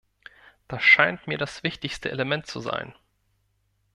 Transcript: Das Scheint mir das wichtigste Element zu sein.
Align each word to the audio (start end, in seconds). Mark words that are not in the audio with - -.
Das 0.67 0.81
Scheint 0.81 1.27
mir 1.27 1.37
das 1.37 1.61
wichtigste 1.61 2.09
Element 2.09 2.47
zu 2.47 2.59
sein. 2.59 2.95